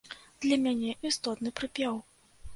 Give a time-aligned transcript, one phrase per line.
[0.45, 2.03] Для мяне істотны прыпеў.